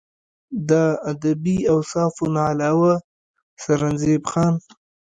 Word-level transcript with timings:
د 0.69 0.71
ادبي 1.11 1.57
اوصافو 1.73 2.25
نه 2.33 2.41
علاوه 2.51 2.93
سرنزېب 3.63 4.23
خان 4.31 4.53